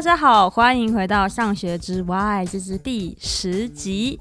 [0.00, 4.18] 大家好，欢迎回到上学之 Why，这是第十集。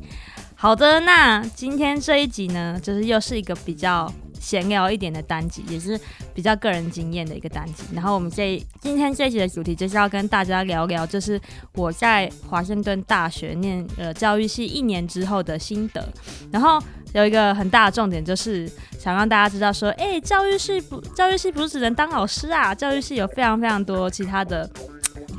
[0.54, 4.12] 好的，那今天这一集呢，就是又是一个比较
[4.42, 5.97] 闲聊一点的单集，也是
[6.34, 7.84] 比较个人经验的一个单集。
[7.94, 11.39] 然后我们这今天这一集的主题就是要跟大家聊聊，就是
[11.76, 16.05] 我在华盛顿大学念呃教育系一年之后的心得。
[16.52, 16.77] 然后
[17.13, 24.70] 有一个很大的重点就是想让大家知道说，哎、教育系不教育系不是只能当老师啊，教育系有非常非常多其他的。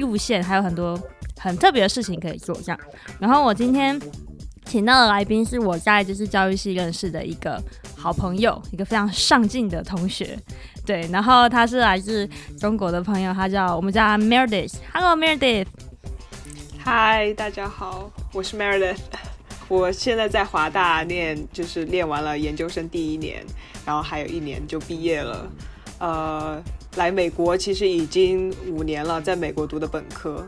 [0.01, 0.99] 路线还有很多
[1.39, 2.81] 很特别的事情可以做，这样。
[3.21, 4.01] 然后我今天
[4.65, 7.63] 请到的来宾是我在就是教育系认识的一个
[7.97, 10.39] 好朋友，一个非常上进的同学，
[10.85, 11.09] 对。
[11.13, 12.29] 然后他是来自
[12.59, 14.75] 中国的朋友，他叫我们叫 Meredith。
[14.93, 15.67] Hello Meredith，
[16.79, 18.99] 嗨，大家好，我是 Meredith。
[19.69, 23.45] 我现在在华大念，就是念完了研究生第一年，
[23.87, 25.49] 然后还有一年就毕业了，
[26.01, 26.61] 呃。
[26.97, 30.45] 来美国其实已经五年了，在美国读的本科，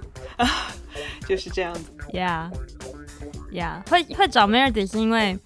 [1.25, 1.83] 就是这样子。
[2.13, 3.89] Yeah，Yeah，yeah.
[3.89, 5.39] 会会找 Meredith 是因为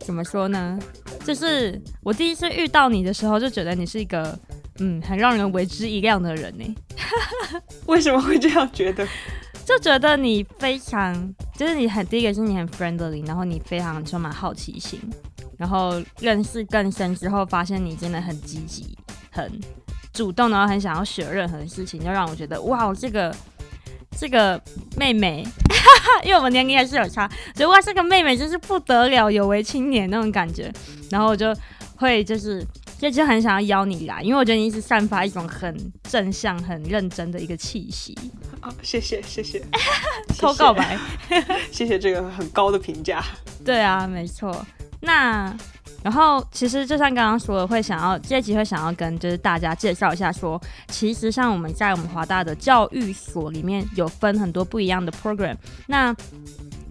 [0.00, 0.78] 怎么说呢？
[1.24, 4.38] 就是我第一次遇到你的时候，就觉得你是一个
[4.80, 6.74] 嗯，很让人为之一亮的人呢。
[7.86, 9.08] 为什么会这样觉得？
[9.64, 15.00] 就觉得你非常，就是你很第一个是你很 friendly，然后你非常充满好奇心，
[15.56, 18.94] 然后认识更深之后，发现你真的很积极，
[19.34, 19.50] 很。
[20.12, 23.34] 主动，然后很想要学任何事情，就让我觉得哇，这个
[24.16, 24.62] 这个
[24.96, 25.44] 妹妹，
[26.22, 30.72] 因为我们年龄还是有差，觉得哇，这个妹妹真是不得了，有为青年那种感觉。
[31.10, 31.52] 然后我就
[31.96, 32.64] 会就是
[32.96, 38.16] 就就很想要邀你来，因为我觉得你一直散发一种很正向、很认真的一个气息。
[38.60, 39.60] 啊、哦，谢谢谢谢，
[40.38, 40.96] 偷告白，
[41.72, 43.20] 谢谢这个很高的评价。
[43.64, 44.64] 对啊，没错。
[45.00, 45.52] 那。
[46.04, 55.56] 然后，其实就像刚刚说的，会想要这集会想要跟就是大家介绍一下说，其实像我们在我们华大的教育所里面有分很多不一样的 program。
[55.86, 56.14] 那，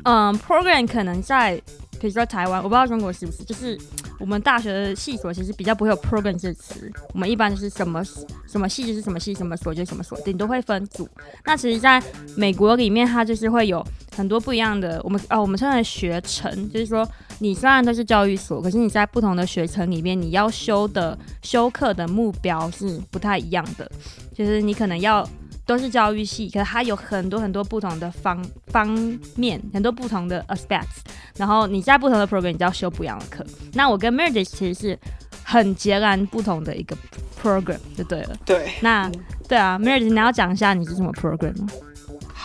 [0.06, 1.62] 嗯，program 可能在
[2.00, 3.78] 比如说台湾，我不知道中国是不是，就是
[4.20, 8.04] 我们大学的系所其实比较不会有 program 这词，我们一般就是什么
[8.48, 11.08] 什么系就是什么系，什么所就是什么所，顶多会分组。
[11.46, 12.02] 那其实在
[12.36, 13.86] 美国里面，它就是会有
[14.18, 17.08] 很多不一样的，我们哦，我们称为学程，就是说。
[17.40, 23.90] 你虽然都是教育所，可是你在不同的学程里面，你要修的修课的目标是不太一样的。
[24.34, 25.28] 就是你可能要
[25.66, 28.88] 都是教育系，可是它有很多很多不同的方方
[29.36, 31.02] 面，很多不同的 aspects。
[31.36, 33.46] 然后你在不同的 program，你就要修不一样的课。
[33.74, 35.00] 那我跟 Meredith 其实是
[35.44, 36.96] 很截然不同的一个
[37.42, 38.36] program，就对了。
[38.46, 38.72] 对。
[38.82, 39.12] 那
[39.48, 41.68] 对啊，Meredith，你要讲一下你是什么 program 吗？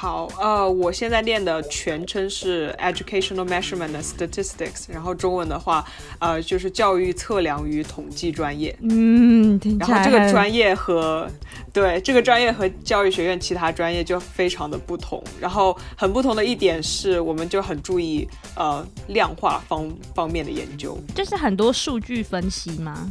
[0.01, 5.85] 好，呃，我现在练的全称是 Educational Measurement and Statistics，然后中文的话，
[6.21, 8.79] 呃，就是教育测量与统计专业。
[8.81, 11.29] 嗯，然后这个专业和
[11.73, 15.21] 对这个专业和教育学院其他专业就非常的不同。
[15.41, 23.11] 然后很不同的一点是，我们就很注意呃量化方方面的研究，就是很多数据分析吗？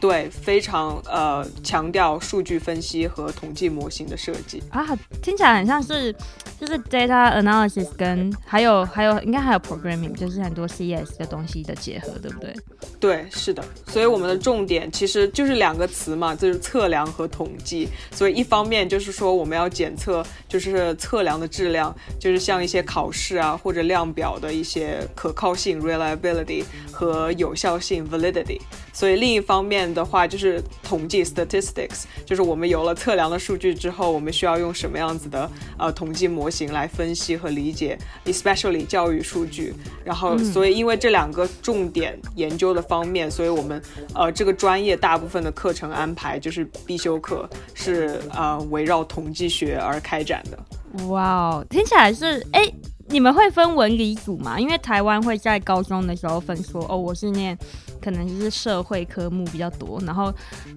[0.00, 4.84] 对，非常呃强调数据分析和统计模型的设计啊，
[5.22, 6.12] 听起来很像是
[6.60, 12.54] 就是 data analysis 跟还有还有应该还有 programming，就是很多 CS 的东西的结合，对不对？
[13.00, 13.64] 对，是的。
[13.86, 17.88] 所以我们的重点其实就是两个词嘛，就是测量和统计。
[18.12, 26.62] 所以一方面就是说我们要检测，就是测量的质量，就是像一些考试啊或者量表的一些可靠性 reliability
[26.92, 28.60] 和有效性 validity。
[28.94, 39.74] 所以另一方面的话，就是统计 statistics，就是我们有了测量的数据之后，我们需要用什么样子的呃统计模型来分析和理解，especially 教育数据。
[40.04, 43.82] 然后，所以因为这两个重点研究的方面，所以我们
[44.14, 51.06] 呃这个专业大部分的课程安排就是必修课是呃围绕统计学而开展的。
[51.06, 52.72] 哇哦，听起来是哎，
[53.08, 54.60] 你们会分文理组吗？
[54.60, 57.58] 因为台湾会在高中的时候分说哦，我是念。
[58.04, 60.30] 可能就是社会科目比较多，然后，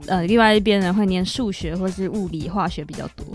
[0.08, 3.26] 呃，另外一边人会念数学或是物理化学比较多。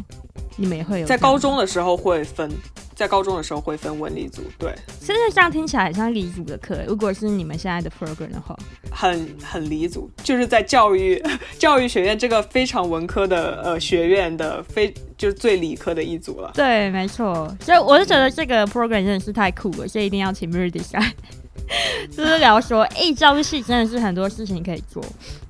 [0.56, 2.50] 你们也会有在高中的时候会分，
[2.94, 4.74] 在高中的时候会分文理组，对。
[5.00, 8.54] 其实这样听起来很像理组的课，如果是你们现在的 program 的话，
[8.90, 11.22] 很很理组，就是在教育
[11.58, 16.50] 教育学院这个非常文科的呃学院的非就是最理科的一组了。
[16.54, 17.54] 对，没错。
[17.60, 21.14] 所以我是觉得这个 program 真的是太酷了，所以一定要请 Meredith 来。
[22.16, 25.02] 就是聊说，哎、欸，教育系真的是很多事情可以做。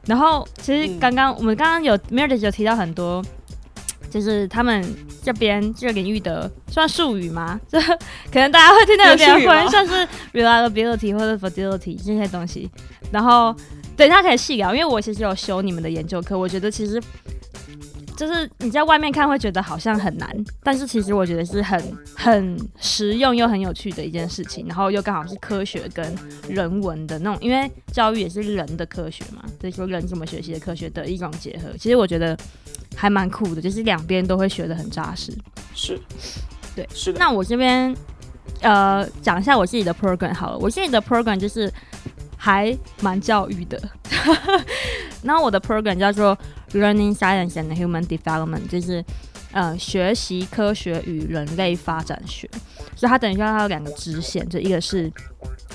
[0.07, 3.25] 然后，其实刚刚、嗯、我们刚刚有 Meredith 有提到很多，
[4.11, 4.85] 就是他们
[5.23, 7.61] 这边这个领域的算术语吗？
[7.71, 12.71] 就可能大家会听到有点混，像是 reliability 或者 fidelity 这些东西。
[13.11, 13.55] 然后，
[13.97, 17.01] 等一下可以细聊，因为我其实有修你们的研究课，我觉得其实。
[18.23, 20.33] 就是你在外面看会觉得好像很难，
[20.63, 24.65] 但是其实我觉得是很很实用又很有趣的一件事情。
[24.69, 26.17] 然后又刚好是科学跟
[26.49, 31.77] 人文的那种，因为教育也是人的科学嘛，所以说人怎么学习的科学的一种结合。
[31.77, 32.39] 其实我觉得
[32.95, 35.37] 还蛮酷的，就是两边都会学的很扎实。
[35.75, 36.01] 是，
[36.77, 37.19] 对，是的。
[37.19, 37.93] 那我这边
[38.61, 41.69] 呃讲一下我自己的 program 好了，我自己的 program 就是
[42.37, 43.83] 还蛮教育的。
[45.23, 46.37] 然后我的 program 叫做
[46.73, 49.05] Learning Science and Human Development，就是
[49.53, 52.49] 呃学习科学与人类发展学。
[52.95, 55.11] 所以它等于说它有两个支线，就一个是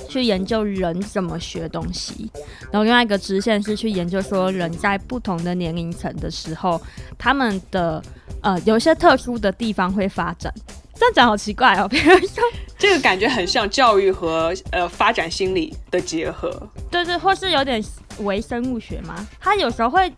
[0.07, 2.31] 去研究人怎么学东西，
[2.71, 6.81] 然后另外一个支线是去研究说人在不同的年龄层的时候，
[7.17, 8.01] 他们的
[8.41, 10.53] 呃有一些特殊的地方会发展。
[10.93, 12.43] 这样讲好奇怪哦， 比如说
[12.77, 16.49] 这个感觉很像教育和呃发展心理的结合，
[16.89, 17.83] 对对，或是有点
[18.19, 20.11] 微生物学嘛，它有时候会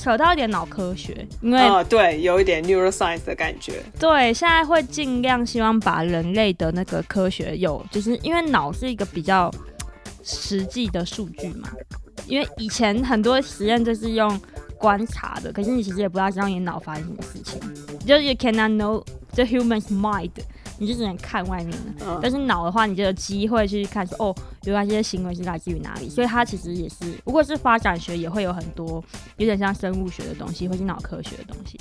[0.00, 3.82] 扯到一点脑科学，因为、呃、对，有一点 neuroscience 的感觉。
[3.98, 9.50] 对，现在会尽量希望把人类的那个科学有，就是因为脑是一个比较
[10.22, 11.68] 实际的数据嘛，
[12.26, 14.40] 因为以前很多实验就是用
[14.78, 17.60] 观察的，可是你其实也不知道知道你脑发生什么事情，
[18.06, 19.04] 就是 you cannot know。
[19.36, 20.32] the human's mind，
[20.80, 24.34] 你就只能看外面的，嗯、但是脑的话，你就有机会去看说，哦，
[24.64, 26.08] 原来这些行为是来自于哪里。
[26.08, 26.96] 所以它其实也是，
[27.26, 29.04] 如果是发展学，也会有很多
[29.36, 31.78] 有点像生物学的东西，或是脑科学的东西。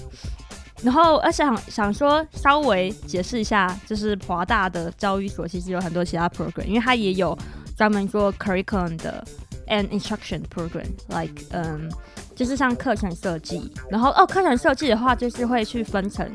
[0.84, 7.38] 然后，而且想想说，稍微解释一下，就是华大的教育所其实有很多其他 program，因为它也有
[7.78, 9.26] 专门做 curriculum 的
[9.68, 11.90] and instruction program，like 嗯，
[12.36, 13.72] 就是像课程设计。
[13.90, 16.30] 然后哦，课程设计的话，就是会去分成。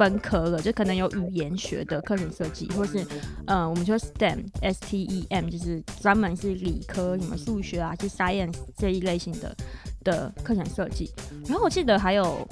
[0.00, 3.02] 分科了，就可能有语言学的课程设计，或是，
[3.44, 9.54] 嗯、呃，我们说 STEM，S T E M，就是专门是理科，什么数学啊，就 science 这一类型的
[10.02, 11.10] 的课程设计。
[11.46, 12.48] 然后我记得还有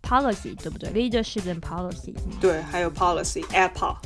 [0.00, 2.14] policy，对不对？Leadership and policy。
[2.40, 3.96] 对，还有 policy，Apple。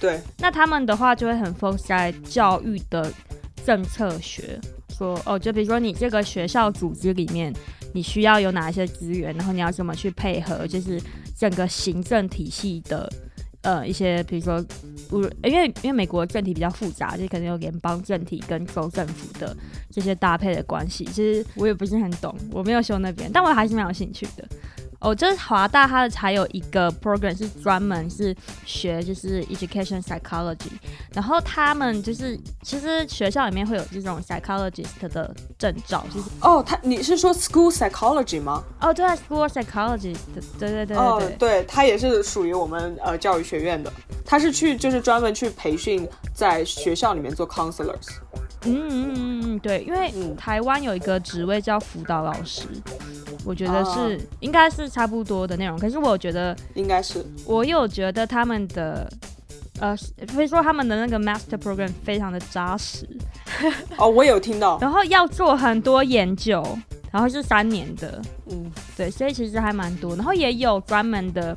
[0.00, 3.12] 对，那他们的话就会很 focus 在教育的
[3.66, 4.58] 政策学，
[4.88, 7.52] 说哦，就比如说你这个学校组织里面，
[7.92, 11.00] 你需要有哪一些资源，然后你要怎么去配合，就是。
[11.34, 13.12] 整个行政体系的
[13.62, 14.64] 呃一些，比如说，
[15.42, 19.56] 因为因为美国政体比较复杂，就可能有联邦政体跟州政府的
[19.90, 21.04] 这些搭配的关系。
[21.06, 24.48] 其实我也不是很懂，我没有修那边，但我还是蛮有兴趣的。
[25.02, 28.34] 哦，就是华大它的还有一个 program 是专门是
[28.64, 30.70] 学就是 education psychology，
[31.12, 38.62] 然后他们就是其实学校里面会有这种 psychologist 的证照，就是哦，他你是说 school psychology 吗？
[38.80, 40.16] 哦，对，school psychologist，
[40.58, 43.92] 对对对对哦，对，他也是属于我们呃教育学院的，
[44.24, 48.06] 他是去就是专门去培训在学校里面做 counselors。
[48.64, 52.64] 嗯嗯嗯嗯，对，因为台湾有一个职位叫辅导老师。
[53.44, 59.12] 我觉得是、uh, 应该是差不多的内容，可是我觉得应该是我有觉得他们的
[59.80, 63.04] 呃，所以说他们的那个 master program 非常的扎实。
[63.98, 64.78] 哦，我有听到。
[64.80, 66.62] 然后要做很多研究，
[67.10, 70.14] 然后是三年的，嗯，对，所以其实还蛮多。
[70.14, 71.56] 然后也有专门的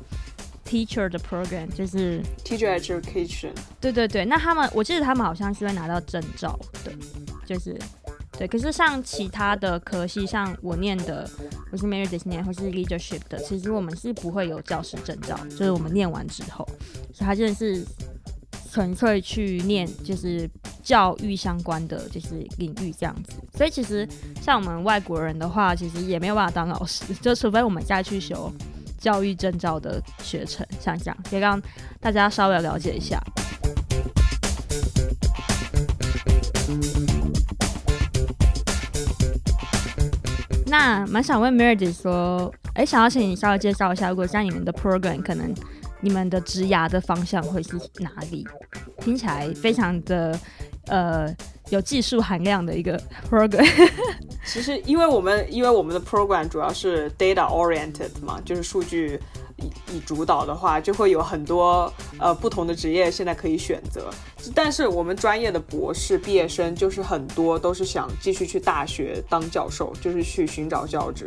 [0.66, 3.52] teacher 的 program，就是 teacher education。
[3.80, 6.92] 对对对，那他们我记得他们好像是会拿到证照的，
[7.46, 7.78] 就是。
[8.38, 11.26] 对，可是像其他的科系，像我念的，
[11.72, 16.68] 我是 Meredith 念，或是 Leadership 的，其实我们是不会有教师证照，就是我们念完之后，
[17.14, 17.82] 所以他真的是
[18.70, 20.46] 纯粹去念，就是
[20.82, 23.32] 教育相关的就是领域这样子。
[23.56, 24.06] 所以其实
[24.42, 28.52] 像我们外国人的话，其实也没有办法当老师，就除非我们再去修
[29.06, 31.62] 教育证照的学程，像这样，可以让
[32.00, 33.22] 大家稍微了解一下。
[40.66, 45.54] 那蛮想问 Meredith 说，哎，想要请你稍微介绍一下，如果像你们的 program，可能
[46.00, 48.44] 你们的职涯的方向会是哪里？
[48.98, 50.36] 听起来非常的
[50.88, 51.32] 呃
[51.70, 53.66] 有技术含量的一个 program。
[54.44, 59.20] 其实，因为我们因为我们的 program 主要是 data oriented 嘛，就是数据。
[59.58, 64.10] 以以主导的话，就会有很多呃不同的职业现在可以选择。
[64.54, 71.26] 但是我们专业的博士毕业生就是很多都是想继续去大学当教授，就是去寻找教职。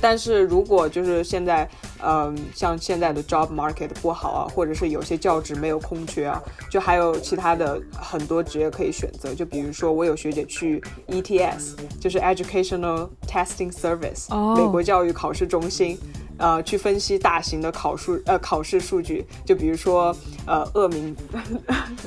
[0.00, 1.68] 但是如果就是现在
[2.02, 9.34] 嗯、呃、像现在的 job market 不好啊，或者是有些教职没有空缺啊，就还有其他的很多职业可以选择。
[9.34, 14.58] 就比如说我有学姐去 ETS，就是 Educational Testing Service，、oh.
[14.58, 15.98] 美国教育考试中心。
[16.38, 20.14] 呃，去分析大型的考数呃考试数据，就比如说
[20.46, 21.14] 呃恶名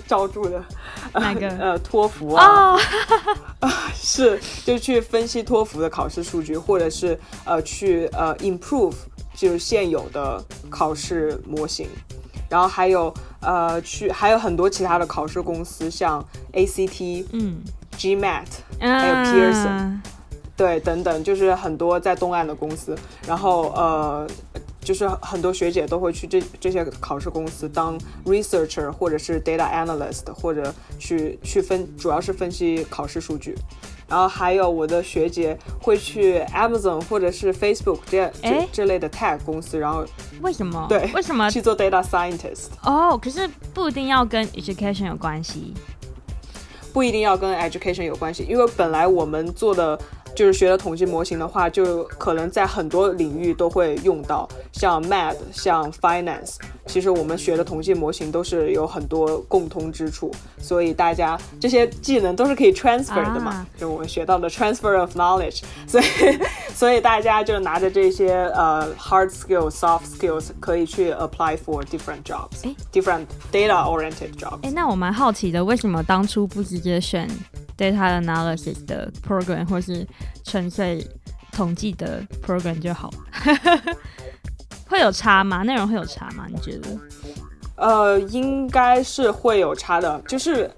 [0.08, 0.64] 昭著的
[1.14, 1.48] 那个？
[1.58, 2.82] 呃托福啊，oh.
[3.62, 8.94] 呃， 是就去分析托福的考试数据，或者是呃去呃 improve
[9.36, 11.88] 就是现有的考试模型，
[12.50, 17.62] 然后还有呃去还有很多其他的考试公司，像 ACT、嗯、
[17.98, 18.46] GMAT，
[18.80, 20.02] 还有 Pearson，、啊、
[20.58, 24.28] 对，等等，就是很多在东岸的公司，然后呃。
[24.88, 33.54] 就是很多学姐都会去这这些考试公司当 researcher 或者是 data analyst，或者去去分，主要是分析考试数据。
[34.08, 39.78] 然后还有我的学姐会去 Amazon 或者是 Facebook 这这这类的 tech 公司。
[39.78, 40.06] 然后
[40.40, 40.86] 为什么？
[40.88, 42.68] 对，为什么去做 data scientist？
[42.82, 45.74] 哦，可是不一定要跟 education 有关系，
[46.94, 50.00] 不一定要跟 education 有关系，因为本来我们做的。
[50.38, 56.58] 就是学的统计模型的话，就可能在很多领域都会用到，像 Math，像 Finance。
[56.86, 65.64] 其实我们学的统计模型都是有很多共通之处，所以大家这些技能都是可以 transfer 的嘛，啊、就我们学到的 transfer of knowledge。
[65.88, 66.06] 所以，
[66.72, 74.60] 所以大家就拿着这些呃、uh, hard skills、soft skills 可以去 apply for different jobs，different data oriented jobs。
[74.62, 77.28] 哎，那我蛮好奇的，为什么当初不直接选
[77.78, 80.06] ？Data analysis 的 program 或是
[80.44, 81.06] 纯粹
[81.52, 83.12] 统计的 program 就好，
[84.88, 85.64] 会有差吗？
[85.64, 86.46] 内容会有差吗？
[86.50, 86.90] 你觉得？
[87.76, 90.20] 呃，应该是会有差的。
[90.28, 90.70] 就是，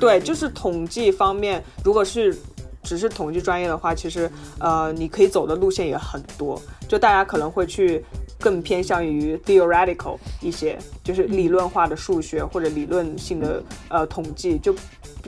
[0.00, 2.36] 对，就是统计方面，如果是
[2.82, 4.28] 只是统计专业的话，其实
[4.58, 6.60] 呃，你可以走的路线也很多。
[6.88, 8.04] 就大家可能会去
[8.40, 14.74] 更偏向于 theoretical 一些，就是理论化的数学或者理论性的呃统计就。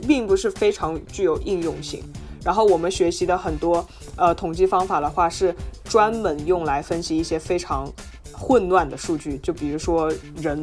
[0.07, 2.03] 并不是非常具有应用性。
[2.43, 3.85] 然后我们学习的很多
[4.17, 5.53] 呃统计方法的话，是
[5.83, 7.87] 专门用来分析一些非常
[8.33, 10.59] 混乱的数据，就比如说人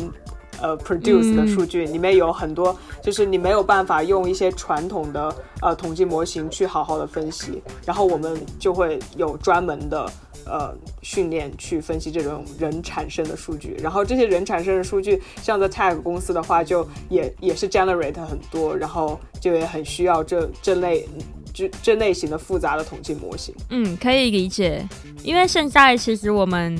[0.60, 7.62] 呃 produce 的数据里面有很多，就是你没有办法用一些传统的呃统计模型去好好的分析。
[7.86, 10.10] 然后我们就会有专门的。
[10.46, 21.08] 呃，训练去分析这种人产生的数据，然后这些人产生的数据，像在 tech 公司的话，就也也是 generate 很多，然后就也很需要这这类
[21.52, 23.54] 这这类型的复杂的统计模型。
[23.68, 24.88] 嗯，可以理解，
[25.22, 26.76] 因为现在其实我们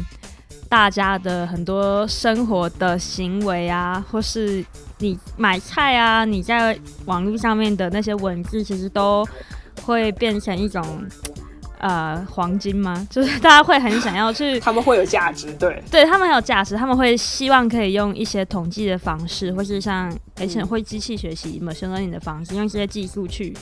[0.69, 4.64] 大家的很多生活的行为啊，或是
[4.99, 9.25] 你买菜啊，你在网络上面的那些文字，其实都
[9.83, 10.83] 会变成一种。
[11.81, 13.05] 呃，黄金吗？
[13.09, 23.57] 就是大家会很想要去， 他们会有价值，对，对他们很有价值，他们会希望可以用一些统计的方式，或是像而且会机器学习 machine learning 的方式，用这些技术去，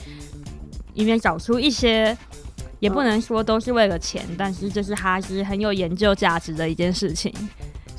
[0.94, 2.16] 里面找出一些，
[2.80, 7.32] 也不能说都是为了钱，嗯、但是就是还是很有研究价值的一件事情。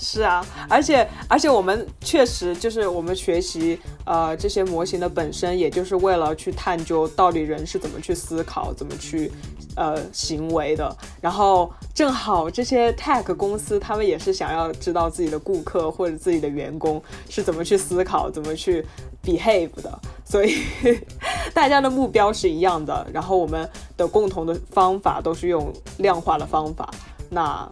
[0.01, 9.29] 是啊，而且而且我们确实就是我们学习呃这些模型的本身，也就是为了去探究到底人是怎么去思考，怎么去
[9.75, 10.96] 呃行为的。
[11.20, 18.86] 然后正好这些 tech 公司，他们也是想要知道自己的顾客或者自己的员工是怎么去思考，怎么去
[19.22, 20.00] behave 的。
[20.24, 20.56] 所以
[21.53, 26.89] 大家的目标是一样的，然后我们的共同的方法都是用量化的方法。
[27.29, 27.70] 那。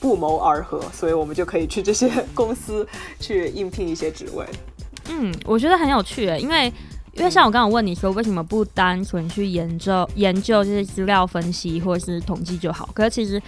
[0.00, 2.86] 不谋而合，所以我们就可以去这些 公司
[3.18, 4.46] 去应聘一些职位。
[5.08, 6.72] 嗯，我觉得很有趣诶，因为
[7.14, 12.88] 因为像我刚刚问你说，为什么不单纯去研究研究这些资料分析或者是统计就好？
[12.94, 13.40] 可是其实。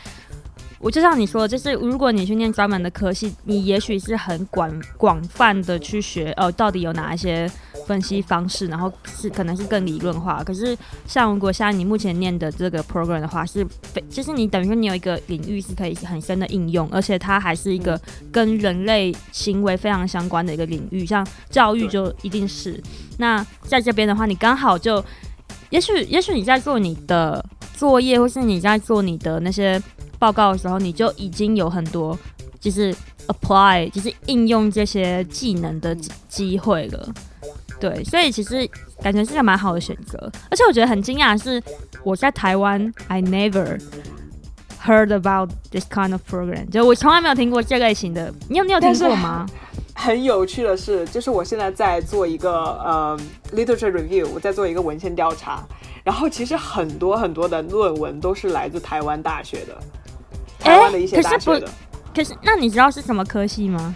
[0.80, 7.50] 我就像你说，就是如果你去念专门的科系，你也许是很广广泛的去学，哦，到底有哪一些
[7.84, 10.42] 分析方式，然后是可能是更理论化。
[10.44, 22.80] 可是像如果像你目前念的这个 program 的话，是非，就是你等于说你有一个领域是可以很深的应用，而且它还是一个跟人类行为非常相关的一个领域，像教育就一定是。
[23.18, 25.04] 那在这边的话，你刚好就，
[25.70, 27.44] 也许也许你在做你的
[27.74, 29.82] 作业，或是你在做你的那些。
[30.18, 32.18] 报告的时候，你就已经有很多
[32.60, 32.94] 就是
[33.28, 35.96] apply，就是应用这些技能的
[36.28, 37.08] 机会了。
[37.80, 38.68] 对，所以其实
[39.00, 40.18] 感觉是个蛮好的选择。
[40.50, 41.62] 而且我觉得很惊讶的是，
[42.02, 43.80] 我在台湾，I never
[44.84, 48.34] heard about this kind of program，就我从来没有听过这类型的。
[48.48, 49.46] 你有你有听过吗？
[49.94, 53.18] 很有趣的是，就是我现在在做一个呃
[53.54, 55.64] literature review，我在做一个文献调查，
[56.02, 59.78] 然后其实很多很多的论文都是来自台湾大学的。
[60.68, 61.72] 台湾的一些大学的，可是，
[62.14, 63.94] 可是那你知道是什么科系吗？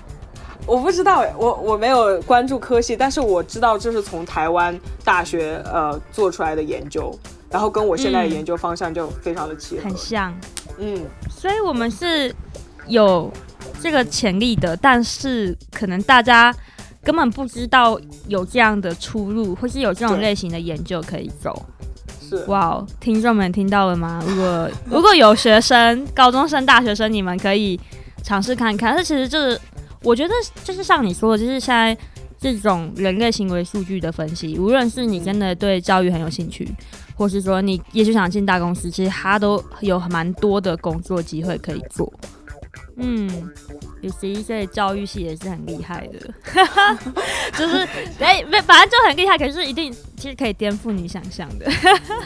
[0.65, 7.13] 我不知道哎，我我没有关注科系，但是我知道这是从台湾大学呃做出来的研究，
[7.51, 10.33] 然后跟我现在的研究方向就非常的契合，很像，
[10.79, 12.33] 嗯，所以我们是
[12.87, 13.29] 有
[13.81, 16.55] 这个潜力的，但是可能大家
[17.03, 21.61] 根本不知道有这样的出路，或是有这种类型的研究可以走。
[22.47, 24.23] 哇听众们听到了吗？
[24.27, 27.79] 如果如果有学生、高中生、大学生，你们可以
[28.23, 28.95] 尝试看看。
[28.95, 29.61] 但其实就是
[30.03, 30.35] 我觉得
[30.65, 31.97] 就是像你说的，就是现在
[32.39, 36.69] 这种人类行为数据的分析，无论是你真的对教育很有兴趣，
[37.17, 42.13] 或是说你也许想进大公司，其实它都有蛮多的工作机会可以做。
[43.03, 43.51] 嗯，
[44.01, 46.19] 有十一岁教育系也是很厉害的，
[47.59, 47.79] 就是
[48.21, 51.71] 哎，没、欸，反正就很厉害，可是一定其实可以颠覆你想象的。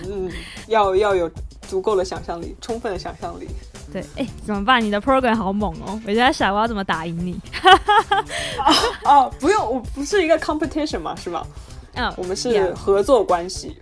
[0.05, 0.31] 嗯，
[0.69, 1.31] 要要有
[1.63, 3.49] 足够的想象力，充分的想象力。
[3.93, 4.85] 对，哎、欸，怎么办？
[4.85, 5.99] 你的 program 好猛哦！
[6.07, 7.41] 我在想我要怎么打赢你。
[9.05, 11.47] 哦、啊，不用，我不是一个 competition 嘛，是吗？
[11.95, 13.77] 嗯，我们是合作关系。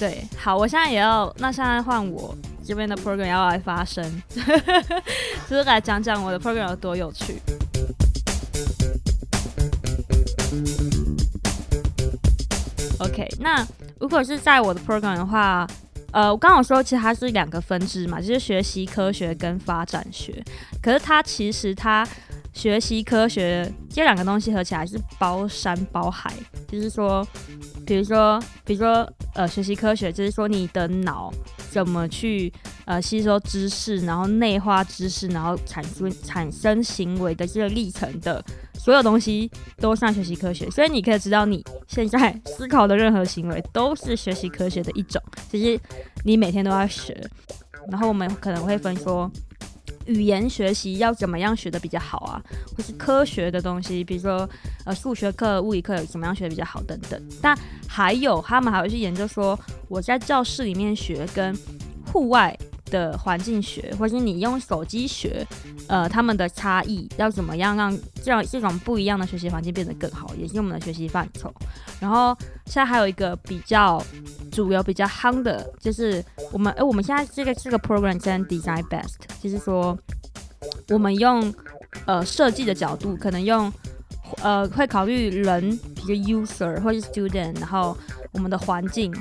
[0.00, 2.34] 对，好，我现在也要，那现在换我。
[2.64, 4.22] 这边的 program 要来发声，
[5.48, 7.34] 就是来讲讲我的 program 有多有趣。
[13.00, 13.66] OK，那
[13.98, 15.66] 如果是在我的 program 的话，
[16.12, 20.42] 呃，我刚好说其实它是两个分支嘛，就是学习科学跟发展学。
[20.80, 22.06] 可是它其实它
[22.52, 26.32] 学习科学这两个东西合起来是包山包海，
[26.68, 27.26] 就是说，
[27.90, 31.32] 比如说，比如说，呃，学习科学就是说你的脑。
[31.70, 32.52] 怎么去
[32.84, 38.44] 呃吸收知识，然后内化知识，然后产生产生行为的这个历程的
[38.74, 45.80] 所有东西都算学习科学，所以你可以知道你现在思考的任何行为都是学习科学的一种，其实
[46.24, 47.16] 你每天都要学。
[47.88, 49.30] 然后我们可能会分说
[50.06, 52.42] 语言学习要怎么样学的比较好啊，
[52.76, 54.48] 或是科学的东西，比如说
[54.84, 57.22] 呃数学课、物理课怎么样学的比较好等等。
[57.40, 57.56] 但
[57.88, 59.58] 还有他们还会去研究说。
[59.88, 61.52] 我在教室里面学跟
[62.06, 62.56] 户外
[62.90, 65.46] 的环境学，或是你用手机学，
[65.88, 71.52] 呃，他们的差异要怎么样让这样这种不一样的学习环境变得更好，也是我们的学习范畴。
[72.00, 74.02] 然后现在还有一个比较
[74.52, 79.96] 主流、比较夯的，就是我们，哎，我们现在这个这个 program 叫 Design Best，就是说
[80.88, 81.54] 我们用
[82.06, 83.72] 呃设计的角度，可能用
[84.42, 87.96] 呃会考虑人，比如 user 或是 student，然后
[88.32, 89.12] 我们的环境。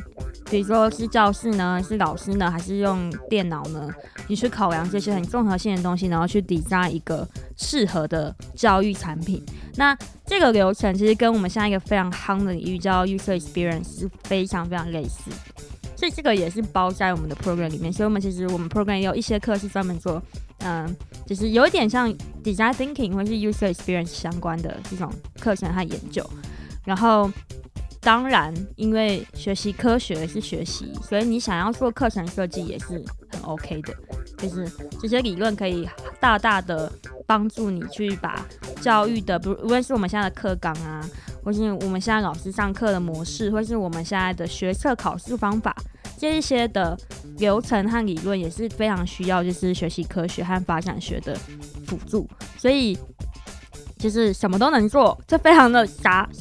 [0.49, 3.87] 比如说是教室呢，是老师呢，还是用电脑呢？
[4.27, 9.43] 你去考量这些很综合性的东西，然后去 design 一个适合的教育产品。
[9.75, 15.29] 那这个流程其实跟我们现在一个非常夯的领域叫 user experience 是非常非常类似，
[15.95, 17.93] 所以这个也是包在我们的 program 里面。
[17.93, 20.21] 所以我们其实我们 program 也有一些课是专门做，
[20.59, 20.95] 嗯、
[21.27, 22.11] 就是有一点像
[22.43, 26.27] design thinking 或是 user experience 相关的这种课程和研究，
[26.85, 27.31] 然后。
[28.01, 33.93] 当然，因为学习科学是学习，所以你想要做课程设计也是很 OK 的。
[34.37, 34.65] 就是
[35.01, 35.87] 这些理论可以
[36.19, 36.89] 大大的
[37.27, 38.45] 帮助你去把
[38.79, 41.03] 教育的，不无论是我们现在的课纲啊，
[41.43, 45.75] 或是我们现在老师上课的模式，或是我们现在的学测考试方法，
[46.17, 46.97] 这一些的
[47.37, 51.37] 流程和理论也是非常需要，就是学习科学和发展学的
[51.85, 52.25] 辅助。
[52.57, 52.97] 所以
[53.97, 56.29] 就是什么都能做，这非常的杂。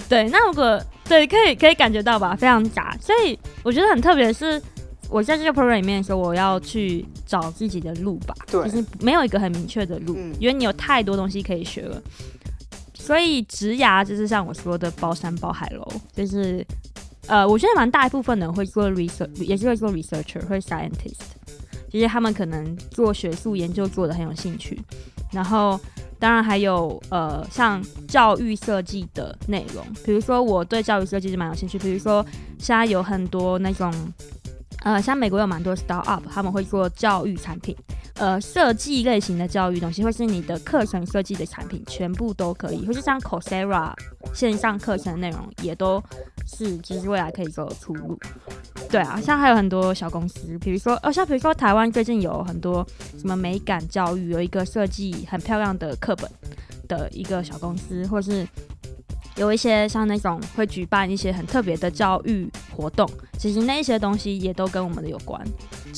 [0.08, 4.60] 对，那如果对，可以可以感觉到吧，非常杂，所以我觉得很特别的是，
[5.08, 12.02] 我在这个 program 里面的时候，我要去找自己的路吧，对，就是没有一个很明确的路，嗯，因为你有太多东西可以学了，
[12.94, 16.64] 所以职涯就是像我说的包山包海喽，就是
[17.26, 21.20] 呃，我觉得蛮大一部分的人会做 research，也是会做 researcher 或 scientist，
[21.90, 24.78] 其实他们可能做学术研究做的很有兴趣，
[25.30, 25.78] 然后。
[26.20, 31.78] 当然还有呃，像教育设计的内容，比如说我对教育设计是蛮有兴趣。
[31.78, 32.26] 比如说
[32.58, 33.94] 现在有很多那种
[34.82, 37.76] 呃，像美国有蛮多 start up，他们会做教育产品，
[38.14, 42.84] 呃，设计类型的教育东西，或是你的课程设计的产品，全部都可以。
[42.84, 43.92] 或是像 Coursera
[44.34, 46.02] 线上课程内容，也都
[46.48, 48.18] 是其实未来可以做出路。
[48.90, 52.86] 对啊，像还有很多小公司，比如说，哦，像比如说台湾最近有很多
[53.18, 56.30] 什么美感教育，有一个设计很漂亮的课本
[56.88, 58.48] 的一个小公司，或是
[59.36, 63.08] 有一些像那种会举办一些很特别的教育活动，
[63.38, 65.46] 其实那些东西也都跟我们的有关。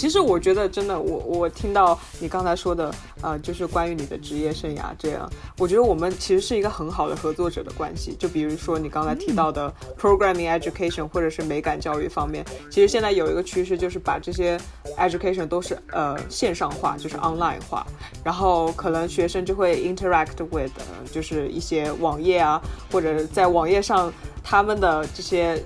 [0.00, 8.16] 其实我觉得真的，我我听到你刚才说的，呃，就是关于你的职业生涯这样，我觉得我们其实是一个很好的合作者的关系。
[8.18, 14.58] 就比如说你刚才提到的 programming education 或者是美感教育方面，其实现在有一个趋势就是把这些
[14.96, 17.86] education 都是呃线上化，就是 online 化，
[18.24, 22.58] 然后可能学生就会 interact with，呃，就是一些网页啊，
[22.90, 24.10] 或者在网页上
[24.42, 25.62] 他们的这些。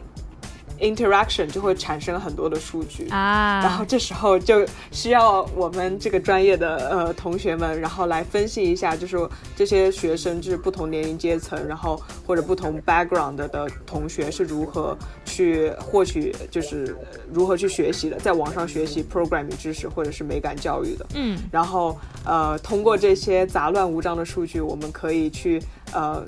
[0.85, 3.09] Interaction 就会产生很多的数据。
[3.09, 9.17] 啊，然后这时候就需要我们这个专业的呃同学们，然后来分析一下，就是
[9.57, 16.95] 这些学生就是不同年龄阶层，然后或者不同 background 的同学是如何去获取，就是
[17.33, 26.25] 如何去学习的，在网上学习 programming 知识或者是美感教育的，嗯，然后呃通过这些杂乱无章的数据，我们可以去呃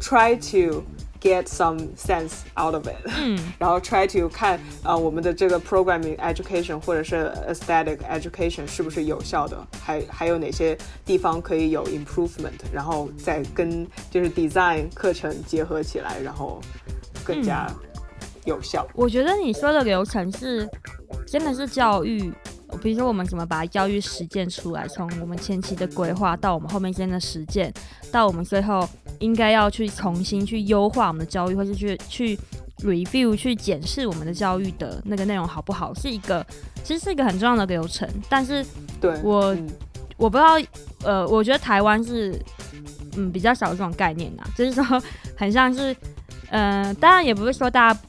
[0.00, 0.82] try to
[1.22, 11.84] Get some sense out of it，嗯，然后 try to 看啊、呃，我们的这个 programming education 或者是 aesthetic education 是不是有效的，还还有哪些地方可以有
[11.88, 16.58] improvement，然后再跟就是 design 课程结合起来，然后
[17.22, 17.70] 更加
[18.46, 18.86] 有效。
[18.94, 20.66] 我觉得你说的流程是
[21.26, 22.32] 真的是教育。
[22.82, 24.86] 比如说，我们怎么把教育实践出来？
[24.88, 27.72] 从我们前期的规划到我们后面真的实践，
[28.10, 32.38] 到我们最后应该要去重新去优化我们的教育，或是去去
[32.82, 36.44] review 去检视我们的教育的那个内容好不好，是一个
[36.82, 38.08] 其实是一个很重要的流程。
[38.28, 38.64] 但是，
[39.00, 39.68] 对我、嗯、
[40.16, 40.54] 我不知道，
[41.02, 42.38] 呃，我觉得台湾是
[43.16, 45.02] 嗯比较少这种概念啊，就是说
[45.36, 45.92] 很像是，
[46.50, 48.00] 嗯、呃，当然也不是说大家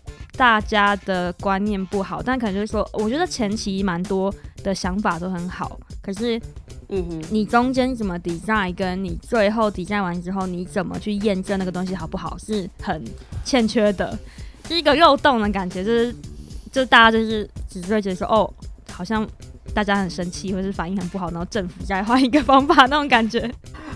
[0.42, 4.34] 大家的观念不好，但可能就是说，我觉得前期蛮多。
[4.64, 6.40] 的想法都很好，可是，
[6.90, 13.04] 嗯哼，你中间怎么 design，跟你最后 design 完之后，你怎么去验证那个东西好不好，是很
[13.44, 14.16] 欠缺的，
[14.68, 16.16] 是一个漏洞的感觉，就是，
[16.72, 18.54] 就大家就是只是会觉得说，哦，
[18.92, 19.28] 好像
[19.74, 23.50] 大家很生气，或是反应很不好，然后政府再换一个方法那种感觉。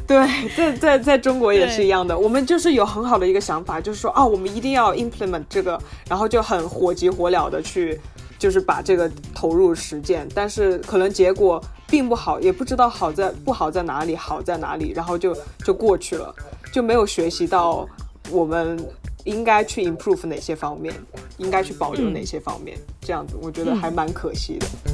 [0.07, 0.17] 对，
[0.55, 7.99] 在在在中国也是一样的，我们就是有很好的一个想法，就是说，啊，我们一定要 implement 这个，然后就很火急火燎的去。
[8.37, 16.35] 就是把这个投入实践，但是可能结果并不好，也不知道好在不好在哪里，好在哪里，然后就就过去了，
[16.71, 17.87] 就没有学习到
[18.29, 18.77] 我们
[19.23, 20.93] 应该去 improve 哪些方面，
[21.37, 24.67] 应该去保留哪些方面，嗯、这样子我觉得还蛮可惜的。
[24.85, 24.91] 嗯、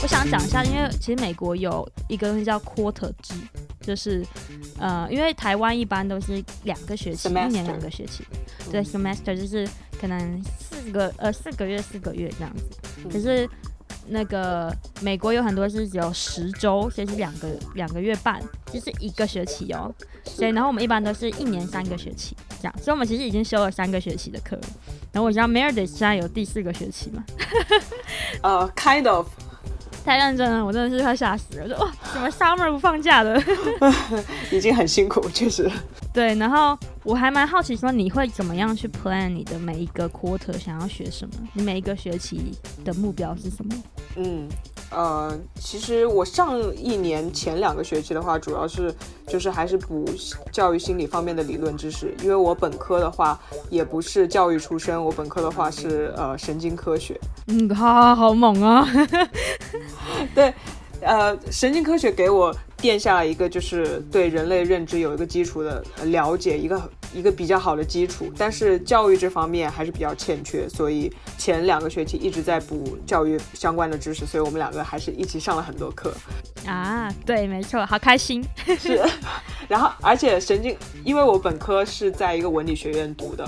[0.00, 3.34] 我想讲一下，因为其实美国有一个东西叫 quarter 制。
[3.82, 4.24] 就是，
[4.78, 7.48] 呃，因为台湾一般都是两个学期，semester.
[7.48, 8.24] 一年两个学期，
[8.70, 9.68] 对，semester 就是
[10.00, 12.64] 可能四个呃四个月四个月这样子。
[12.98, 13.44] 嗯、可是
[14.06, 18.40] 那个美国有很多是只有十周，所以是两个两个月半，
[18.72, 19.92] 就是一个学期哦。
[20.24, 24.58] 所以然后我们一般都是一年三个学期这样，所以我们其实已经修了三个学期的课。
[25.12, 27.24] 然后我知道 Meredith 现在有第四个学期嘛？
[28.42, 29.26] 呃、uh,，kind of。
[30.04, 31.62] 太认真了，我真的是快吓死了！
[31.62, 33.40] 我说哇，怎么 summer 不放假的？
[34.50, 35.70] 已经很辛苦，确实。
[36.12, 41.34] 对，然后我还蛮好奇，说你会怎么样去 plan 你的每一个 quarter 想要学什么？
[41.54, 42.52] 你每一个学期
[42.84, 43.74] 的目标是什么？
[44.16, 44.48] 嗯。
[44.94, 48.94] 呃，其实我上一年前两个学期的话，主要是
[49.26, 50.04] 就是还是补
[50.52, 57.18] 教育心理方面的理论知识，因为我本科的话也不是教育出身，我本科的话是呃神经科学。
[57.46, 58.86] 嗯，好，好猛啊！
[60.34, 60.52] 对，
[61.00, 66.90] 呃，神经科学给我垫下了一个就是对人类认知有一个基础的了解，一个。
[67.14, 76.10] 一个比较好的基础，但是教育这方面还是比较欠缺，所以前两个学期一直在补教育相关的知识，所以我们两个还是一起上了很多课
[76.64, 77.12] 啊。
[77.26, 78.42] 对，没错，好开心。
[78.78, 78.98] 是，
[79.68, 83.46] 然后而且神经，因为我本科是在一个文理学院读的，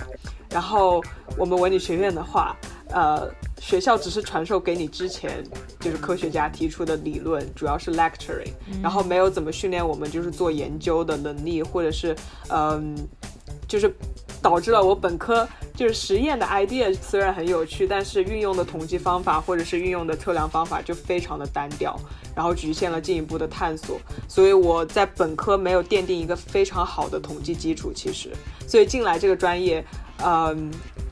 [0.54, 1.02] 然后
[1.36, 2.56] 我们文理学院的话，
[2.90, 3.28] 呃，
[3.60, 5.42] 学校只是传授给你之前
[5.80, 12.14] 就是科学家提出的理论，主要是 lecturing，嗯，然后没有怎么训练我们就是做研究的能力，或者是
[12.50, 12.96] 嗯。
[13.66, 13.92] 就是
[14.42, 21.98] 导致了我本科就是实验的 idea 虽然很有趣，但是运用的统计方法或者是运用的测量方法就非常的单调，
[22.36, 23.98] 然后局限了进一步的探索。
[24.28, 28.30] 所以我在本科没有奠定一个非常好的统计基础，其实，
[28.68, 29.82] 所以进来这个专业，
[30.22, 30.70] 嗯，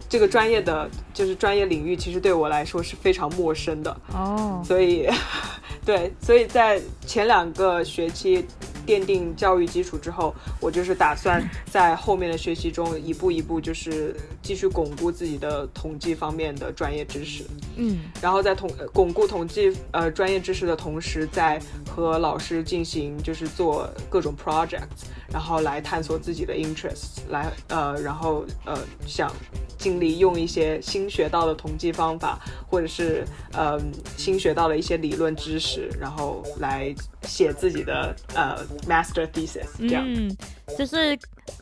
[0.08, 4.58] 这个专业的就是专业领域，其实对我来说是非常陌生的哦。
[4.58, 4.66] Oh.
[4.66, 5.08] 所以，
[5.84, 8.46] 对，所以在前两个学期。
[8.86, 17.44] 奠定教育基础之后，我就是打算在后面的学习中一步一步，就是继续巩固自己的统计方面的专业知识。
[17.76, 29.32] 嗯，然后在统巩固统计呃专业知识的同时，在和老师进行就是做各种 projects，然后来探索自己的 interests，来呃然后呃想
[29.78, 33.80] 尽力用一些新学到的统计方法，或者是呃
[34.16, 38.58] 新学到的一些理论知识，然后来写自己的呃。
[38.86, 40.36] Master thesis，这样，嗯，
[40.78, 41.18] 就是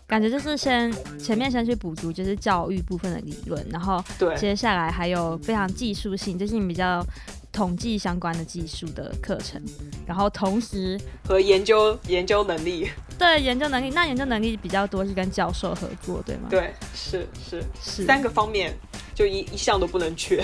[0.06, 7.04] 感觉就是先前面先去补足就是教育部分的理论，然后对接下来还有非常技术性，就是你比较。
[7.52, 9.60] 统计相关的技术的课程，
[10.06, 10.96] 然后同时
[11.26, 16.46] 和研究研究能力，对研究能力，那研究能力比较多是跟教授合作，对吗？
[16.48, 18.72] 对，是是是三个方面，
[19.16, 20.40] 就一一项都不能缺。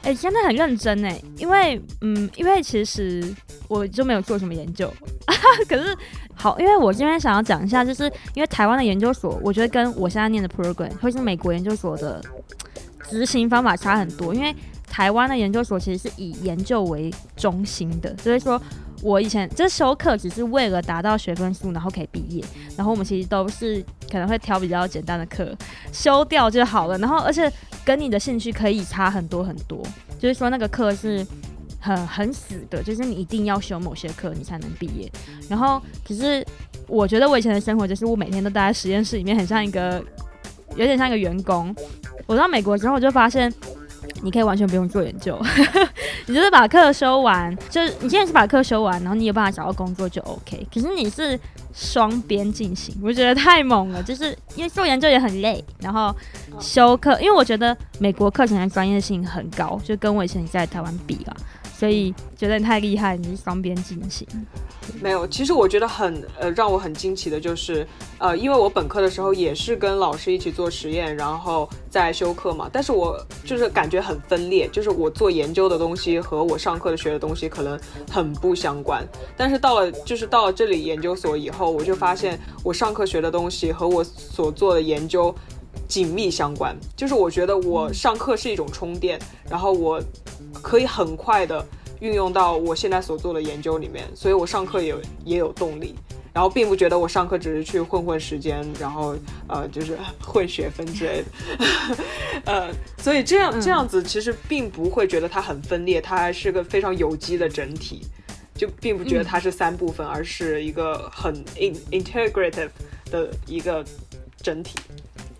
[0.00, 3.22] 哎、欸，真的很认真哎，因为嗯，因为其实
[3.68, 4.92] 我就没有做什么研究，
[5.68, 5.96] 可是
[6.34, 8.04] 好，因为我今天想要讲一下，就是
[8.34, 12.20] 因为台湾的研究所，我觉得跟我现在念的 program 或是美国研究所的
[13.08, 14.54] 执行方法差很多，因为
[14.88, 18.60] 台湾的研究所其实是以研究为中心的，所以说
[19.02, 22.42] 我以前这修课只是为了达到学分数，然后可以毕业，
[22.76, 25.54] 然后我们其实都是可能会挑比较简单的课
[25.92, 27.52] 修掉就好了，然后而且。
[27.84, 29.82] 跟你的兴趣可以差很多很多，
[30.18, 31.26] 就是说那个课是
[31.80, 35.10] 很很死的，就是你一定要修某些课你才能毕业。
[35.48, 36.44] 然后，可是
[36.86, 40.02] 我觉得我以前的生活就是我每天都待在实验室里面，很像一个
[40.76, 41.74] 有点像一个员工。
[42.26, 43.52] 我到美国之后，就发现
[44.22, 45.40] 你可以完全不用做研究，
[46.26, 50.66] 你就是把课修完，就是你现在是把课修完，然后你有办法找到工作就 OK。
[50.72, 51.38] 可是你是。
[51.74, 56.12] 双边进行，我觉得太猛了，就是因为做研究也很累，然后
[56.58, 61.36] 修课，因为我觉得美国课程的专业性很高，就跟我以前在台湾比啦，
[61.78, 64.26] 所以觉得你太厉害，你是双边进行。
[65.00, 67.86] 没有，其实我觉得很呃让我很惊奇的就是，
[68.18, 77.78] 呃，因为我本科的时候也是跟老师一起做实验，然后在修课嘛，但是我就是感觉很分裂，就是我做研究的东西和我上课的学的东西可能
[78.10, 81.68] 很不相关，但是到了就是到了这里研究所以后。
[81.78, 85.32] 我就发现，我上课学的东西和我所做的研究
[85.86, 86.74] 紧密相关。
[86.96, 89.16] 就是我觉得我上课是一种充电，
[89.48, 90.02] 然后我
[90.52, 91.64] 可以很快的
[92.00, 95.94] 运用到我现在所做的研究里面，所以我上课也有也有动力。
[96.32, 99.16] 然后并不觉得我上课只是去混混时间，然后
[99.48, 101.96] 呃就是混学分之类的。
[102.46, 108.06] 呃，所以这样这样子其实并不会觉得它很分裂，它还是个非常有机的整体。
[108.54, 112.70] 就并不觉得它是三部分，嗯、而是一个很 in integrative
[113.08, 113.84] 的一个
[114.42, 114.76] 整体，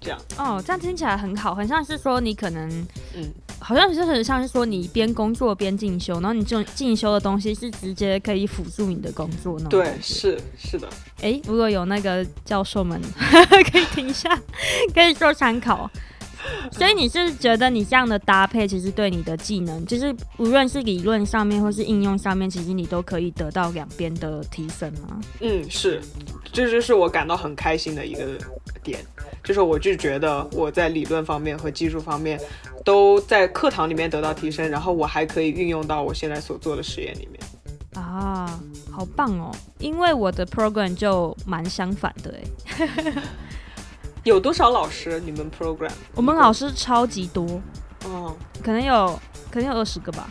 [0.00, 0.18] 这样。
[0.36, 2.68] 哦，这样听起来很好，很像是说你可能，
[3.16, 3.28] 嗯，
[3.60, 9.66] 好像是很像是说你边工作边进修，然后你这种进修的东西是直接可以辅助你的工作呢？
[9.68, 10.88] 对，是是的。
[11.16, 13.00] 哎、欸，如果有那个教授们
[13.70, 14.30] 可以听一下，
[14.94, 15.90] 可以做参考。
[16.70, 25.20] 所以你是觉得你这样的搭配，其实对你的技能，就是无论是理论上面或是应用上面，其实你都可以得到两边的提升吗？
[25.40, 26.00] 嗯，是，
[26.52, 28.38] 这就是我感到很开心的一个
[28.84, 29.04] 点，
[29.48, 32.38] 就是我就觉得我在理论方面和技术方面
[32.84, 37.40] 都在课堂里面得到提升，然后我还可以运用到我现在所做的实验里面。
[37.94, 38.60] 啊，
[38.92, 39.50] 好棒哦！
[39.78, 42.38] 因为我的 program 就蛮相反的
[42.76, 43.22] 哎。
[44.22, 45.18] 有多少老师？
[45.20, 45.92] 你们 program？
[46.14, 47.58] 我们老师超级多，
[48.04, 49.18] 哦，可能有，
[49.50, 50.30] 可能有二十个吧，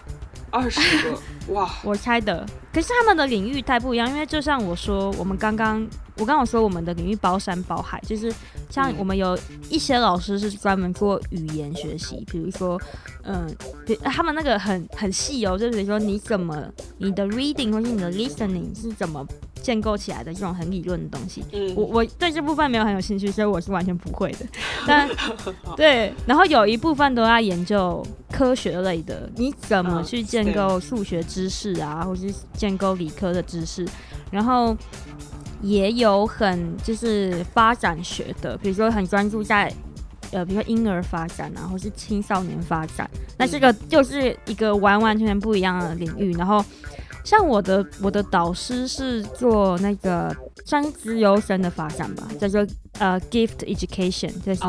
[0.52, 1.20] 二十 个，
[1.54, 2.46] 哇，我猜的。
[2.74, 5.88] 可是他们的领域太不一样，因为就像我说，我们刚刚。
[6.20, 8.34] 我刚刚说我们的领域包山包海，就是
[8.72, 9.38] 像我们有
[9.70, 12.82] 一些老师是专门做语言学习，比如说，
[13.24, 13.48] 嗯，
[14.04, 16.58] 他们那个很很细哦，就比如说你怎么
[16.98, 19.24] 你的 reading 或是你的 listening 是怎么
[19.62, 21.44] 建构起来的这种很理论的东西。
[21.52, 24.46] 嗯，我我对这部分没有很有兴趣，所以我是完全不会的。
[24.88, 25.10] 但
[25.76, 33.88] 对，然后有一部分都在研究科学类的，你怎么去建构数学知识啊，或是建构理科的知识，
[34.32, 34.76] 然后。
[35.64, 39.74] 也有很就是发展学的，比如说很专注在
[40.30, 46.32] 呃，比如说婴儿发展啊，或是青少年发展，那这个就是一个完完全全不一样的领域。
[46.34, 46.64] 然后
[47.28, 52.66] 像我的我的导师是做那个算是资优生的发展吧，叫做
[53.00, 54.62] 呃 gift education，就是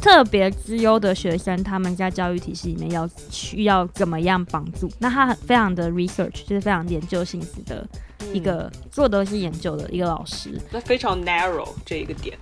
[0.00, 4.90] 特别资优的学生，他们在教育体系里面要需要怎么样帮助？
[5.00, 7.86] 那他非常的 research，就是非常研究性质的。
[8.32, 12.38] 一个做的是研究的一个老师，那非常 narrow 这一个点。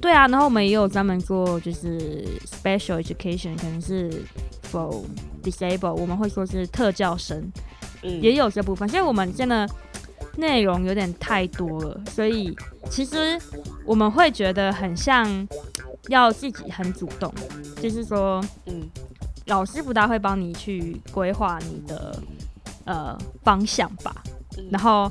[0.00, 4.10] 对啊，然后我们也有专门做就是 special education，可能是
[4.72, 5.04] for
[5.44, 7.52] disabled，我们会说是特教生，
[8.02, 8.88] 嗯，也有这部分。
[8.88, 9.68] 所以我们真的
[10.36, 12.56] 内容有点太多了，所以
[12.90, 13.38] 其实
[13.84, 15.48] 我们会觉得很像
[16.08, 17.32] 要自己很主动，
[17.80, 18.82] 就是说，嗯，
[19.46, 22.22] 老师不大会帮你去规划你的
[22.84, 24.14] 呃方向吧。
[24.70, 25.10] 然后，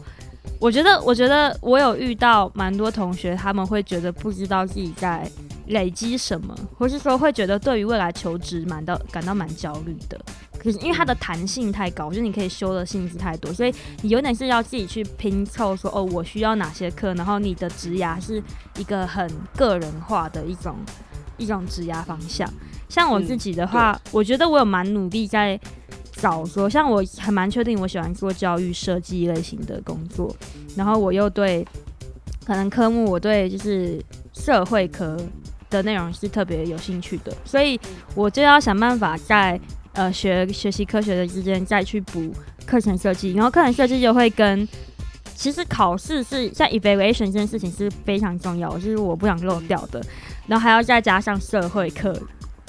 [0.59, 5.29] 我觉得，我觉得我有遇到蛮多同学，他们会觉得不知道自己在
[5.67, 10.19] 累积什么，或是说会觉得对于未来求职蛮到感到蛮焦虑的。
[10.61, 18.41] 可是因为它的弹性太高，就是你可以修的性质太多，所以你有点是要自己去拼凑，说哦，我需要哪些课，然后你的职涯是
[18.77, 20.75] 一个很个人化的一种
[21.37, 22.47] 一种职涯方向。
[22.87, 25.59] 像我自己的话，我觉得我有蛮努力在。
[26.13, 30.35] 找说，像我还蛮确定我喜欢做教育设计类型的工作，
[30.75, 31.65] 然后我又对
[32.45, 33.99] 可能科目我对就是
[34.33, 35.17] 社会科
[35.69, 37.79] 的内容是特别有兴趣的，所以
[38.13, 39.59] 我就要想办法在
[39.93, 42.33] 呃学学习科学的之间再去补
[42.65, 44.67] 课程设计，然后课程设计就会跟
[45.35, 50.01] 其实考试是像 evaluation 这件事情是非常重要，就是我不想漏掉的，
[50.47, 52.13] 然后还要再加上社会课。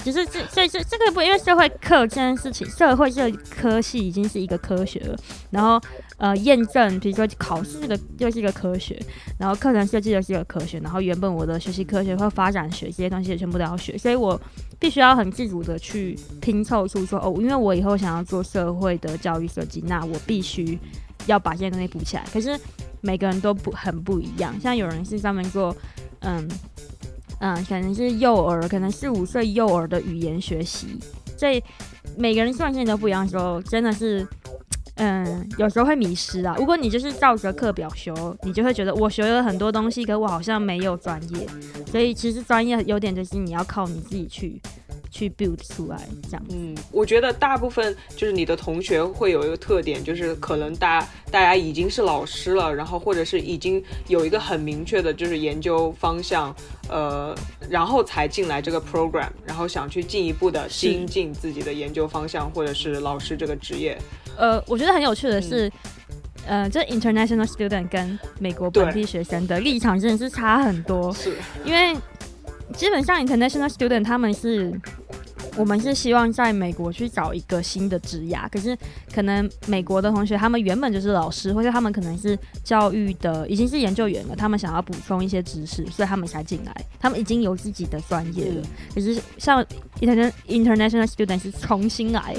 [0.03, 5.17] 其实这这这这个不，因为社会课这件事情，社会这科系已经是一个科学了。
[5.49, 5.79] 然后
[6.17, 9.01] 呃，验证，比如说考试的又是一个科学，
[9.39, 14.39] 然后课程设计又是一个科学，然后原本我的学习科学或发展学这些东西也全部都要学，所以我
[14.77, 20.77] 必须要很自主的去拼凑出说哦，因为我以后想要做社会的教育设计，那我必须
[21.27, 22.25] 要把这些东西补起来。
[22.33, 22.59] 可是
[22.99, 25.73] 每个人都不很不一样，像有人是专门做
[26.19, 26.47] 嗯。
[27.45, 30.97] 嗯，可能是幼儿，可能四五岁幼儿的语言学习，
[31.37, 31.61] 所以
[32.17, 34.25] 每个人状况都不一样的时候，真的是，
[34.95, 36.55] 嗯，有时候会迷失啊。
[36.57, 41.45] 如果你就是照着课表学，你就会觉得我学了很多东西，可我好像没有专业。
[41.91, 44.61] 所以其实专业有点就是你要靠你自己去。
[45.13, 56.53] 去 build 出来这样，嗯，我觉得大部分就是你的同学会有一个特点，就是可能大家大家已经是老师了，然后或者是已经有一个很明确的就是研究方向，
[56.89, 57.35] 呃，
[57.69, 63.95] 然后才进来这个 program，然后想去进一步的精进自己的研究方向，或者是老师这个职业。
[64.35, 65.67] 呃，我觉得很有趣的是，
[66.47, 71.95] 嗯、呃，这 international student 跟美国本地学生的立场真的是差很多，是因为
[72.75, 74.73] 基本上 international student 他们是。
[75.55, 78.77] 我们是希望在美国去找一个新的职涯，可是
[79.13, 86.73] 可能美国的同学他们原本就是老师，或者他们可能是教育的，已经是研究员了，他们想要补充一些知识，所以他们才进来。
[86.99, 88.61] 他们已经有自己的专业了。
[88.95, 89.63] 可是像
[90.01, 92.35] inter international students 是重新来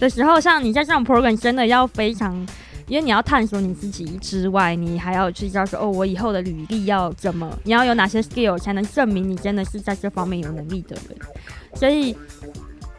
[0.00, 2.34] 的时候，像你在这种 program 真的要非常，
[2.86, 11.18] 因为你要探索你自己之外，你还要去知道说，哦，我以后的履历要怎么，你要有哪些 skill 才能证明你真的是在这方面有能力的人。
[11.74, 12.16] 所以。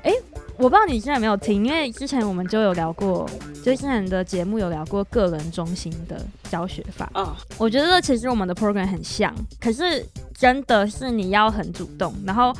[0.10, 0.14] 哎，
[0.58, 3.30] 我不知道你现在有没有听，因为之前我们就有聊过，
[3.64, 6.20] 就之前的节目有聊过个人中心的
[6.50, 7.08] 教学法。
[7.14, 10.04] 嗯，我觉得其实我们的 program 很像，可是
[10.36, 12.12] 真的是你要很主动。
[12.26, 12.52] 然后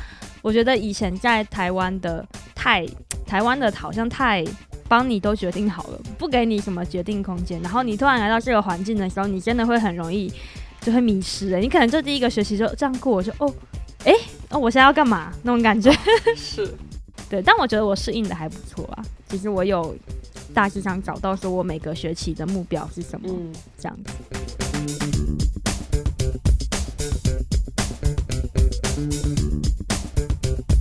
[0.42, 2.86] 我觉得以前在台湾的太，
[3.26, 4.44] 台湾的好像太
[4.86, 7.60] 帮你都决定好了，不给你什么决定空间。
[7.62, 10.32] 然后你突然来到这个环境的时候，你真的会很容易
[10.82, 11.58] 就会迷失。
[11.58, 13.52] 你可能就第一个学期就这样过，我就哦，
[14.04, 14.14] 哎，
[14.50, 15.32] 哦，我现在要干嘛？
[15.42, 15.90] 那种感觉
[16.36, 16.72] 是。
[17.30, 19.04] 对，但我觉得我适应的还不错啊。
[19.28, 19.94] 其实我有
[20.52, 24.12] 大致上找到说我每个学期的目标是什么，嗯，这样子。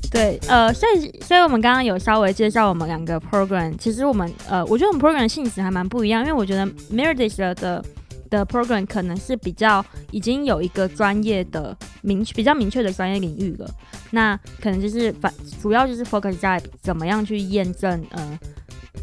[0.09, 3.77] 对，呃，所以，所以我们刚刚有稍微介绍我们两个 program。
[3.77, 7.85] 其实我们，呃，我觉得我们 program 的性质还蛮不一样，因为我觉得 Meredith 的。
[8.29, 13.69] 的 program 可能是比较已经有一个专业的明比较明确的专业领域了，
[14.11, 18.39] 那可能就是反主要就是 focus 在怎么样去验证呃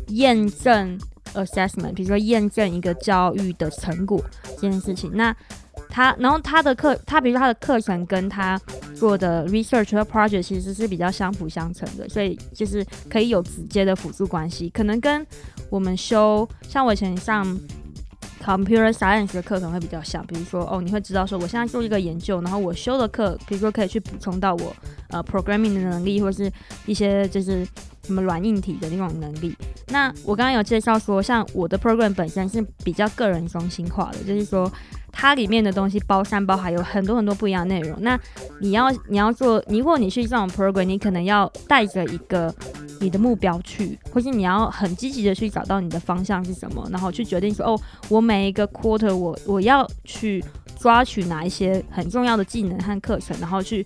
[0.08, 0.98] 验证
[1.34, 4.22] assessment，比如说验证一个教育的成果
[4.60, 5.10] 这件事情。
[5.14, 5.34] 那
[5.88, 8.60] 他然后他的课他比如说他的课程跟他
[8.94, 15.26] 做的 research 和 project 其实是比较相辅相成的，所以就是可以有直接的辅助关系，可能跟
[15.68, 17.58] 我们修像我以前上。
[18.42, 24.74] Computer Science 的课程会比较像，比如说哦，你会知道说我现在做一个研究，然后我修的课，比如说可以去补充到我
[25.08, 26.50] 呃 programming 的能力，或是
[26.86, 27.66] 一些就是
[28.04, 29.56] 什么软硬体的那种能力。
[29.88, 34.70] 那我刚刚有介绍说，像我的 program 本身是比较个人中心化的，就是说。
[35.18, 37.96] 它里面的东西包山包海，有很多很多不一样的内容。
[38.02, 38.20] 那
[38.60, 42.54] 你要你要做，如果你去这种 program，你可能要带着一个
[43.00, 50.44] 你的目标去，或是你要很积极的去找到你的方向是什么，然后去决定说，哦，我每一个 quarter 我我要去
[50.78, 53.82] 抓取哪一些很重要的技能和课程，然后去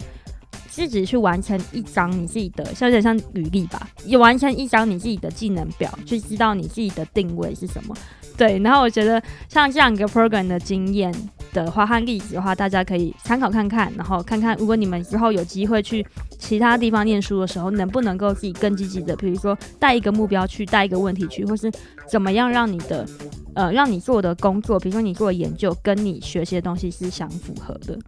[0.69, 7.95] 自己去完成一张你自己的，像有点像履历吧，也完成一张你自己的技能表，去知道你自己的定位是什么。
[8.41, 11.15] 对，然后我觉得像这两个 program 的经验
[11.53, 16.03] 的话和例子的话，大家可以参考看看，然后看看如果你们之后有机会去
[16.39, 21.71] 其他地方念书的时候，能不能够自己更积极的，比如说带一个目标去，带一个问题去，或是
[22.09, 23.07] 怎么样让你的
[23.55, 27.99] 呃让你做的工作，比如说你做的研究跟你学习的东西是相符合的。